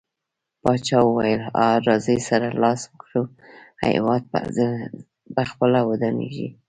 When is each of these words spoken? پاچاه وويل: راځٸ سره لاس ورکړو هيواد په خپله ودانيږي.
پاچاه 0.61 1.05
وويل: 1.07 1.41
راځٸ 1.87 2.05
سره 2.29 2.47
لاس 2.61 2.81
ورکړو 2.85 3.23
هيواد 3.85 4.23
په 5.35 5.41
خپله 5.49 5.79
ودانيږي. 5.89 6.47